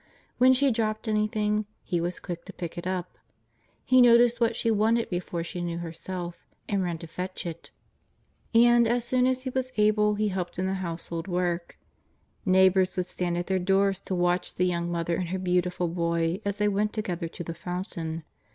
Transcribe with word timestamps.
When 0.39 0.53
she 0.55 0.71
dropped 0.71 1.07
anything, 1.07 1.67
He 1.83 2.01
was 2.01 2.19
quick 2.19 2.43
to 2.45 2.53
pick 2.53 2.75
it 2.75 2.87
up. 2.87 3.19
He 3.85 4.01
noticed 4.01 4.41
what 4.41 4.55
she 4.55 4.71
wanted 4.71 5.11
before 5.11 5.43
she 5.43 5.61
knew 5.61 5.77
herself, 5.77 6.37
and 6.67 6.81
ran 6.81 6.97
to 6.97 7.05
fetch 7.05 7.45
it; 7.45 7.69
and 8.51 8.87
as 8.87 9.05
soon 9.05 9.27
as 9.27 9.43
He 9.43 9.51
was 9.51 9.71
able 9.77 10.15
He 10.15 10.29
helped 10.29 10.57
in 10.57 10.65
the 10.65 10.73
household 10.81 11.27
work. 11.27 11.77
ISTeighbours 12.47 12.97
would 12.97 13.05
stand 13.09 13.37
at 13.37 13.45
their 13.45 13.59
doors 13.59 13.99
to 13.99 14.15
watch 14.15 14.55
the 14.55 14.65
young 14.65 14.91
mother 14.91 15.17
and 15.17 15.29
her 15.29 15.37
beautiful 15.37 15.87
Boy 15.87 16.41
as 16.43 16.55
they 16.55 16.67
went 16.67 16.93
together 16.93 17.27
to 17.27 17.43
the 17.43 17.53
fountain. 17.53 18.23